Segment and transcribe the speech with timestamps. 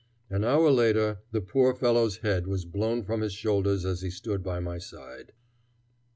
[0.31, 4.41] An hour later the poor fellow's head was blown from his shoulders as he stood
[4.43, 5.31] by my side.